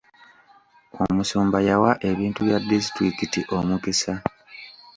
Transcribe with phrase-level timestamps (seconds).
[1.03, 4.13] Omusumba yawa ebintu bya disitulikiti omukisa.